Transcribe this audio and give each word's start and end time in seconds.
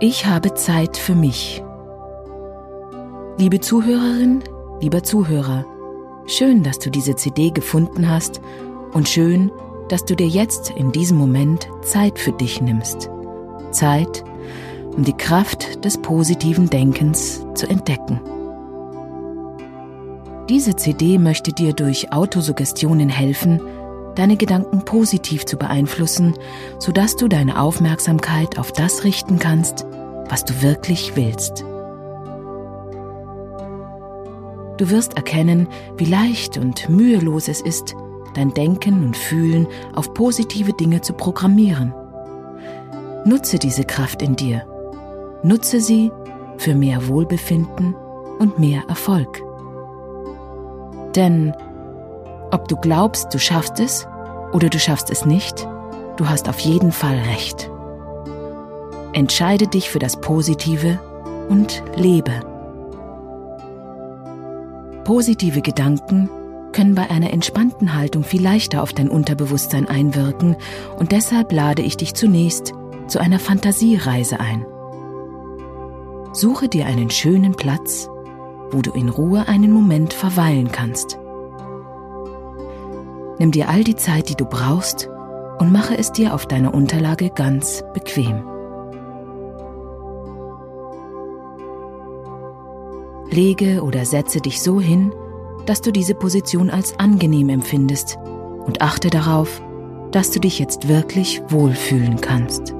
Ich 0.00 0.26
habe 0.26 0.54
Zeit 0.54 0.96
für 0.96 1.16
mich. 1.16 1.60
Liebe 3.36 3.58
Zuhörerin, 3.58 4.44
lieber 4.80 5.02
Zuhörer, 5.02 5.64
schön, 6.26 6.62
dass 6.62 6.78
du 6.78 6.88
diese 6.88 7.16
CD 7.16 7.50
gefunden 7.50 8.08
hast 8.08 8.40
und 8.92 9.08
schön, 9.08 9.50
dass 9.88 10.04
du 10.04 10.14
dir 10.14 10.28
jetzt 10.28 10.70
in 10.70 10.92
diesem 10.92 11.18
Moment 11.18 11.68
Zeit 11.82 12.20
für 12.20 12.30
dich 12.30 12.60
nimmst. 12.60 13.10
Zeit, 13.72 14.22
um 14.96 15.02
die 15.02 15.16
Kraft 15.16 15.84
des 15.84 15.98
positiven 15.98 16.70
Denkens 16.70 17.44
zu 17.56 17.68
entdecken. 17.68 18.20
Diese 20.48 20.76
CD 20.76 21.18
möchte 21.18 21.52
dir 21.52 21.72
durch 21.72 22.12
Autosuggestionen 22.12 23.08
helfen, 23.08 23.60
deine 24.14 24.36
Gedanken 24.36 24.84
positiv 24.84 25.44
zu 25.44 25.56
beeinflussen, 25.56 26.34
sodass 26.78 27.16
du 27.16 27.26
deine 27.26 27.60
Aufmerksamkeit 27.60 28.58
auf 28.58 28.70
das 28.72 29.02
richten 29.02 29.40
kannst, 29.40 29.87
was 30.28 30.44
du 30.44 30.62
wirklich 30.62 31.16
willst. 31.16 31.64
Du 34.78 34.90
wirst 34.90 35.16
erkennen, 35.16 35.66
wie 35.96 36.04
leicht 36.04 36.56
und 36.56 36.88
mühelos 36.88 37.48
es 37.48 37.60
ist, 37.60 37.96
dein 38.34 38.54
Denken 38.54 39.04
und 39.04 39.16
Fühlen 39.16 39.66
auf 39.94 40.14
positive 40.14 40.72
Dinge 40.72 41.00
zu 41.00 41.12
programmieren. 41.12 41.92
Nutze 43.24 43.58
diese 43.58 43.84
Kraft 43.84 44.22
in 44.22 44.36
dir. 44.36 44.64
Nutze 45.42 45.80
sie 45.80 46.12
für 46.56 46.74
mehr 46.74 47.08
Wohlbefinden 47.08 47.94
und 48.38 48.58
mehr 48.58 48.82
Erfolg. 48.88 49.42
Denn 51.16 51.52
ob 52.52 52.68
du 52.68 52.76
glaubst, 52.76 53.34
du 53.34 53.38
schaffst 53.38 53.80
es 53.80 54.06
oder 54.52 54.68
du 54.68 54.78
schaffst 54.78 55.10
es 55.10 55.26
nicht, 55.26 55.66
du 56.16 56.28
hast 56.28 56.48
auf 56.48 56.60
jeden 56.60 56.92
Fall 56.92 57.16
recht. 57.16 57.70
Entscheide 59.12 59.66
dich 59.66 59.90
für 59.90 59.98
das 59.98 60.20
Positive 60.20 60.98
und 61.48 61.82
lebe. 61.96 62.32
Positive 65.04 65.62
Gedanken 65.62 66.28
können 66.72 66.94
bei 66.94 67.08
einer 67.10 67.32
entspannten 67.32 67.94
Haltung 67.94 68.24
viel 68.24 68.42
leichter 68.42 68.82
auf 68.82 68.92
dein 68.92 69.08
Unterbewusstsein 69.08 69.88
einwirken 69.88 70.56
und 70.98 71.12
deshalb 71.12 71.50
lade 71.52 71.82
ich 71.82 71.96
dich 71.96 72.14
zunächst 72.14 72.74
zu 73.06 73.18
einer 73.18 73.38
Fantasiereise 73.38 74.38
ein. 74.38 74.66
Suche 76.32 76.68
dir 76.68 76.84
einen 76.86 77.10
schönen 77.10 77.54
Platz, 77.54 78.08
wo 78.70 78.82
du 78.82 78.90
in 78.90 79.08
Ruhe 79.08 79.48
einen 79.48 79.72
Moment 79.72 80.12
verweilen 80.12 80.70
kannst. 80.70 81.18
Nimm 83.38 83.50
dir 83.50 83.70
all 83.70 83.82
die 83.82 83.96
Zeit, 83.96 84.28
die 84.28 84.34
du 84.34 84.44
brauchst, 84.44 85.08
und 85.58 85.72
mache 85.72 85.96
es 85.96 86.12
dir 86.12 86.34
auf 86.34 86.46
deiner 86.46 86.74
Unterlage 86.74 87.30
ganz 87.30 87.82
bequem. 87.94 88.57
Lege 93.30 93.82
oder 93.82 94.04
setze 94.04 94.40
dich 94.40 94.62
so 94.62 94.80
hin, 94.80 95.12
dass 95.66 95.80
du 95.80 95.92
diese 95.92 96.14
Position 96.14 96.70
als 96.70 96.98
angenehm 96.98 97.50
empfindest 97.50 98.18
und 98.64 98.80
achte 98.80 99.10
darauf, 99.10 99.60
dass 100.12 100.30
du 100.30 100.40
dich 100.40 100.58
jetzt 100.58 100.88
wirklich 100.88 101.42
wohlfühlen 101.48 102.20
kannst. 102.20 102.72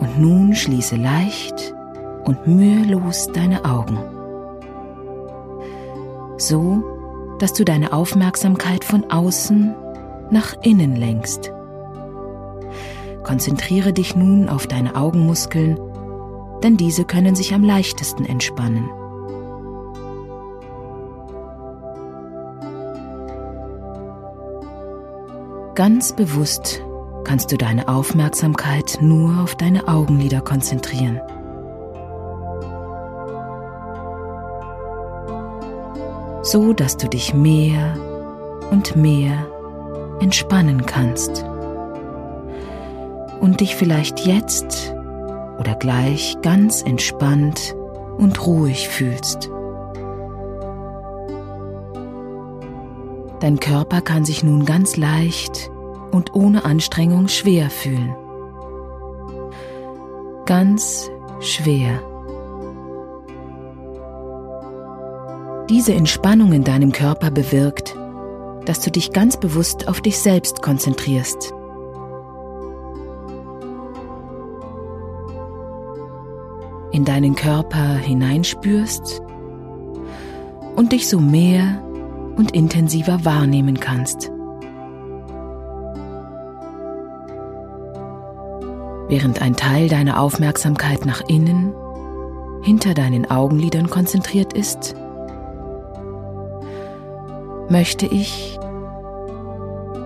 Und 0.00 0.20
nun 0.20 0.54
schließe 0.54 0.96
leicht 0.96 1.74
und 2.24 2.46
mühelos 2.46 3.28
deine 3.32 3.64
Augen. 3.64 3.98
So, 6.36 6.82
dass 7.38 7.54
du 7.54 7.64
deine 7.64 7.92
Aufmerksamkeit 7.92 8.84
von 8.84 9.10
außen 9.10 9.74
nach 10.30 10.54
innen 10.62 10.96
lenkst. 10.96 11.52
Konzentriere 13.22 13.92
dich 13.92 14.14
nun 14.14 14.48
auf 14.48 14.66
deine 14.66 14.96
Augenmuskeln, 14.96 15.78
denn 16.62 16.76
diese 16.76 17.04
können 17.04 17.34
sich 17.34 17.54
am 17.54 17.62
leichtesten 17.62 18.24
entspannen. 18.24 18.88
Ganz 25.74 26.12
bewusst 26.12 26.82
kannst 27.24 27.50
du 27.50 27.56
deine 27.56 27.88
Aufmerksamkeit 27.88 28.98
nur 29.00 29.42
auf 29.42 29.56
deine 29.56 29.88
Augenlider 29.88 30.40
konzentrieren. 30.40 31.20
so 36.44 36.74
dass 36.74 36.96
du 36.96 37.08
dich 37.08 37.34
mehr 37.34 37.94
und 38.70 38.96
mehr 38.96 39.46
entspannen 40.20 40.84
kannst 40.86 41.44
und 43.40 43.60
dich 43.60 43.74
vielleicht 43.74 44.20
jetzt 44.20 44.93
oder 45.58 45.74
gleich 45.74 46.36
ganz 46.42 46.82
entspannt 46.82 47.74
und 48.18 48.46
ruhig 48.46 48.88
fühlst. 48.88 49.50
Dein 53.40 53.60
Körper 53.60 54.00
kann 54.00 54.24
sich 54.24 54.42
nun 54.42 54.64
ganz 54.64 54.96
leicht 54.96 55.70
und 56.12 56.34
ohne 56.34 56.64
Anstrengung 56.64 57.28
schwer 57.28 57.70
fühlen. 57.70 58.14
Ganz 60.46 61.10
schwer. 61.40 62.00
Diese 65.70 65.94
Entspannung 65.94 66.52
in 66.52 66.62
deinem 66.62 66.92
Körper 66.92 67.30
bewirkt, 67.30 67.96
dass 68.66 68.80
du 68.80 68.90
dich 68.90 69.12
ganz 69.12 69.38
bewusst 69.38 69.88
auf 69.88 70.00
dich 70.00 70.18
selbst 70.18 70.60
konzentrierst. 70.60 71.53
In 76.94 77.04
deinen 77.04 77.34
Körper 77.34 77.96
hineinspürst 77.96 79.20
und 80.76 80.92
dich 80.92 81.08
so 81.08 81.18
mehr 81.18 81.82
und 82.36 82.52
intensiver 82.52 83.24
wahrnehmen 83.24 83.80
kannst. 83.80 84.30
Während 89.08 89.42
ein 89.42 89.56
Teil 89.56 89.88
deiner 89.88 90.20
Aufmerksamkeit 90.20 91.04
nach 91.04 91.20
innen, 91.26 91.74
hinter 92.62 92.94
deinen 92.94 93.28
Augenlidern 93.28 93.90
konzentriert 93.90 94.52
ist, 94.52 94.94
möchte 97.68 98.06
ich, 98.06 98.56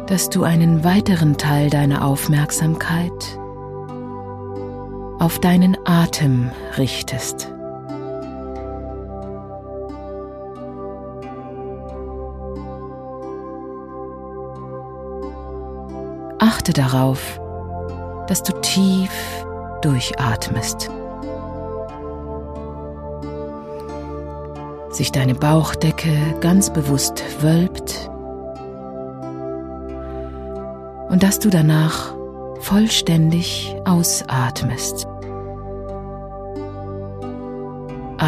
dass 0.07 0.31
du 0.31 0.43
einen 0.43 0.85
weiteren 0.85 1.37
Teil 1.37 1.69
deiner 1.69 2.03
Aufmerksamkeit 2.03 3.38
auf 5.19 5.39
deinen 5.39 5.77
Atem 5.85 6.51
richtest. 6.77 7.53
Achte 16.39 16.73
darauf, 16.73 17.41
dass 18.29 18.43
du 18.43 18.53
tief 18.61 19.11
durchatmest. 19.83 20.91
sich 24.99 25.13
deine 25.13 25.35
Bauchdecke 25.35 26.11
ganz 26.41 26.71
bewusst 26.71 27.23
wölbt 27.41 28.11
und 31.09 31.23
dass 31.23 31.39
du 31.39 31.51
danach 31.51 32.15
vollständig 32.61 33.77
ausatmest. 33.85 35.08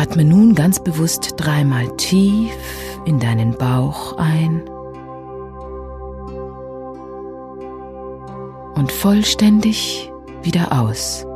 Atme 0.00 0.24
nun 0.24 0.54
ganz 0.54 0.80
bewusst 0.80 1.34
dreimal 1.36 1.94
tief 1.98 2.56
in 3.04 3.18
deinen 3.18 3.52
Bauch 3.52 4.16
ein 4.16 4.62
und 8.76 8.90
vollständig 8.90 10.10
wieder 10.42 10.72
aus. 10.72 11.26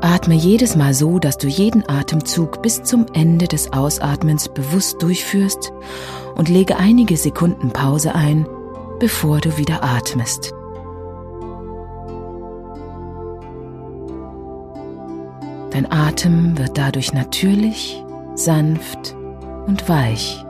Atme 0.00 0.34
jedes 0.34 0.74
Mal 0.74 0.92
so, 0.92 1.20
dass 1.20 1.38
du 1.38 1.46
jeden 1.46 1.88
Atemzug 1.88 2.60
bis 2.62 2.82
zum 2.82 3.06
Ende 3.12 3.46
des 3.46 3.72
Ausatmens 3.72 4.48
bewusst 4.48 5.00
durchführst 5.00 5.72
und 6.34 6.48
lege 6.48 6.78
einige 6.78 7.16
Sekunden 7.16 7.70
Pause 7.70 8.12
ein, 8.16 8.44
bevor 8.98 9.38
du 9.38 9.56
wieder 9.56 9.84
atmest. 9.84 10.52
Dein 15.74 15.90
Atem 15.90 16.56
wird 16.56 16.78
dadurch 16.78 17.12
natürlich, 17.12 18.00
sanft 18.36 19.16
und 19.66 19.88
weich. 19.88 20.46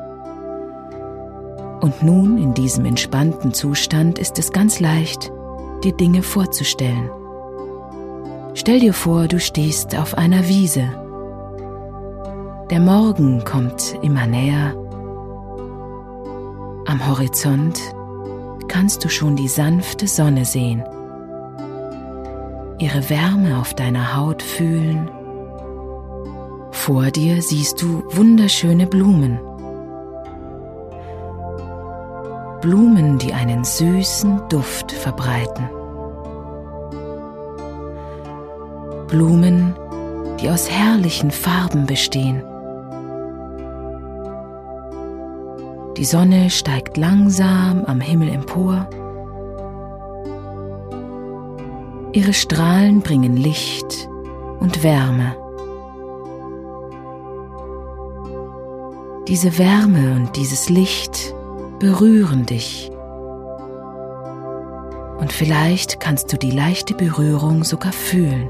Und 1.80 2.02
nun 2.02 2.36
in 2.36 2.52
diesem 2.52 2.84
entspannten 2.84 3.54
Zustand 3.54 4.18
ist 4.18 4.38
es 4.38 4.52
ganz 4.52 4.80
leicht, 4.80 5.32
dir 5.82 5.92
Dinge 5.92 6.22
vorzustellen. 6.22 7.08
Stell 8.52 8.80
dir 8.80 8.92
vor, 8.92 9.26
du 9.26 9.40
stehst 9.40 9.96
auf 9.96 10.18
einer 10.18 10.46
Wiese. 10.46 10.90
Der 12.70 12.80
Morgen 12.80 13.44
kommt 13.44 13.98
immer 14.02 14.26
näher. 14.26 14.76
Am 16.86 17.08
Horizont 17.08 17.80
kannst 18.68 19.02
du 19.02 19.08
schon 19.08 19.36
die 19.36 19.48
sanfte 19.48 20.06
Sonne 20.06 20.44
sehen. 20.44 20.84
Ihre 22.78 23.08
Wärme 23.10 23.58
auf 23.58 23.74
deiner 23.74 24.16
Haut 24.16 24.42
fühlen. 24.42 25.10
Vor 26.70 27.10
dir 27.10 27.40
siehst 27.40 27.80
du 27.80 28.02
wunderschöne 28.10 28.86
Blumen. 28.86 29.38
Blumen, 32.60 33.18
die 33.18 33.32
einen 33.32 33.64
süßen 33.64 34.48
Duft 34.48 34.92
verbreiten. 34.92 35.68
Blumen, 39.08 39.74
die 40.40 40.48
aus 40.48 40.70
herrlichen 40.70 41.30
Farben 41.30 41.86
bestehen. 41.86 42.42
Die 45.96 46.04
Sonne 46.04 46.50
steigt 46.50 46.96
langsam 46.96 47.84
am 47.84 48.00
Himmel 48.00 48.28
empor. 48.28 48.88
Ihre 52.14 52.32
Strahlen 52.32 53.00
bringen 53.00 53.36
Licht 53.36 54.08
und 54.60 54.84
Wärme. 54.84 55.36
Diese 59.26 59.58
Wärme 59.58 60.14
und 60.14 60.36
dieses 60.36 60.68
Licht 60.68 61.34
berühren 61.80 62.46
dich. 62.46 62.92
Und 65.18 65.32
vielleicht 65.32 65.98
kannst 65.98 66.32
du 66.32 66.38
die 66.38 66.52
leichte 66.52 66.94
Berührung 66.94 67.64
sogar 67.64 67.92
fühlen. 67.92 68.48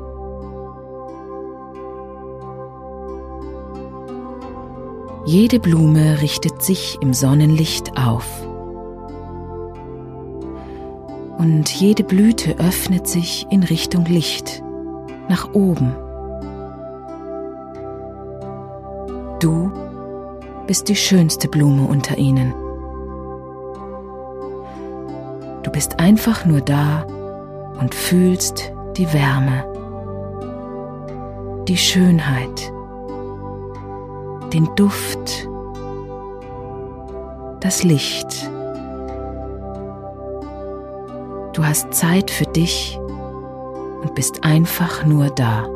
Jede 5.25 5.59
Blume 5.59 6.21
richtet 6.21 6.63
sich 6.63 6.99
im 7.01 7.15
Sonnenlicht 7.15 7.97
auf. 7.97 8.27
Und 11.39 11.69
jede 11.71 12.05
Blüte 12.05 12.59
öffnet 12.59 13.07
sich 13.07 13.47
in 13.51 13.63
Richtung 13.63 14.05
Licht, 14.05 14.63
nach 15.29 15.53
oben. 15.55 15.95
Du 19.41 19.71
bist 20.67 20.89
die 20.89 20.97
schönste 20.97 21.49
Blume 21.49 21.87
unter 21.87 22.17
ihnen. 22.17 22.55
Du 25.63 25.71
bist 25.71 25.99
einfach 25.99 26.45
nur 26.47 26.61
da 26.61 27.05
und 27.81 27.95
fühlst 27.95 28.73
die 28.97 29.13
Wärme, 29.13 29.65
die 31.67 31.77
Schönheit 31.77 32.73
den 34.55 34.73
Duft, 34.77 35.49
das 37.61 37.83
Licht. 37.83 38.51
Du 41.55 41.65
hast 41.65 41.95
Zeit 41.95 42.33
für 42.33 42.47
dich 42.47 42.99
und 42.99 44.15
bist 44.15 44.43
einfach 44.43 45.05
nur 45.05 45.31
da. 45.31 45.69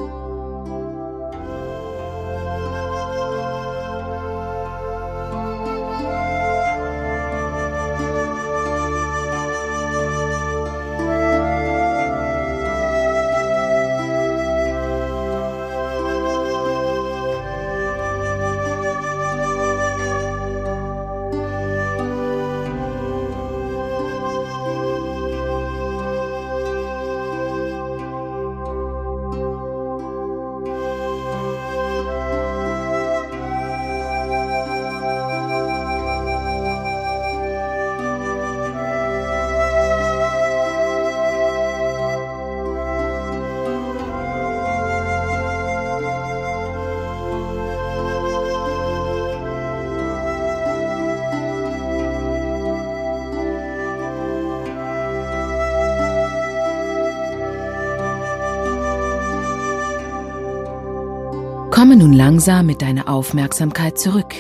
Komme 61.79 61.95
nun 61.95 62.13
langsam 62.13 62.67
mit 62.67 62.83
deiner 62.83 63.09
Aufmerksamkeit 63.09 64.01
zurück. 64.01 64.35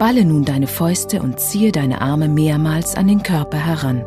Balle 0.00 0.24
nun 0.24 0.44
deine 0.44 0.66
Fäuste 0.66 1.22
und 1.22 1.38
ziehe 1.38 1.70
deine 1.70 2.00
Arme 2.00 2.26
mehrmals 2.26 2.96
an 2.96 3.06
den 3.06 3.22
Körper 3.22 3.58
heran. 3.58 4.04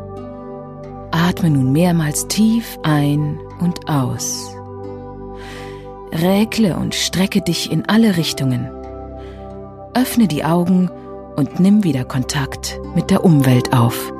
Atme 1.10 1.48
nun 1.48 1.72
mehrmals 1.72 2.28
tief 2.28 2.78
ein 2.82 3.40
und 3.60 3.88
aus. 3.88 4.54
Räkle 6.12 6.76
und 6.76 6.94
strecke 6.94 7.40
dich 7.40 7.72
in 7.72 7.88
alle 7.88 8.18
Richtungen. 8.18 8.68
Öffne 9.94 10.28
die 10.28 10.44
Augen 10.44 10.90
und 11.36 11.60
nimm 11.60 11.82
wieder 11.82 12.04
Kontakt 12.04 12.78
mit 12.94 13.08
der 13.08 13.24
Umwelt 13.24 13.72
auf. 13.72 14.12